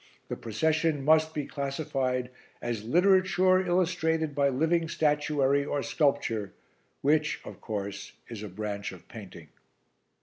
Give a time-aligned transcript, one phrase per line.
[0.29, 6.53] The procession must be classified as literature illustrated by living statuary, or sculpture,
[7.01, 9.49] which, of course, is a branch of painting."